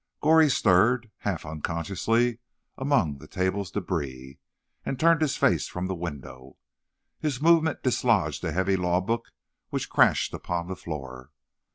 Goree 0.19 0.49
stirred, 0.49 1.11
half 1.19 1.45
unconsciously, 1.45 2.39
among 2.75 3.19
the 3.19 3.27
table's 3.27 3.71
débris, 3.71 4.39
and 4.83 4.99
turned 4.99 5.21
his 5.21 5.37
face 5.37 5.67
from 5.67 5.85
the 5.85 5.93
window. 5.93 6.57
His 7.19 7.39
movement 7.39 7.83
dislodged 7.83 8.43
a 8.43 8.51
heavy 8.51 8.77
law 8.77 8.99
book, 9.01 9.27
which 9.69 9.91
crashed 9.91 10.33
upon 10.33 10.67
the 10.67 10.75
floor. 10.75 11.29